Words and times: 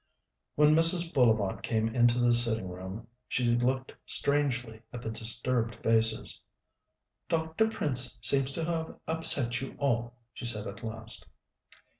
When 0.55 0.73
Mrs. 0.73 1.13
Bullivant 1.13 1.61
came 1.61 1.87
into 1.93 2.17
the 2.17 2.33
sitting 2.33 2.67
room, 2.67 3.05
she 3.27 3.45
looked 3.55 3.93
strangely 4.07 4.81
at 4.91 5.03
the 5.03 5.11
disturbed 5.11 5.75
faces. 5.83 6.41
"Dr. 7.29 7.67
Prince 7.69 8.17
seems 8.19 8.49
to 8.53 8.63
have 8.63 8.95
upset 9.07 9.61
you 9.61 9.75
all," 9.77 10.15
she 10.33 10.45
said 10.45 10.65
at 10.65 10.83
last. 10.83 11.27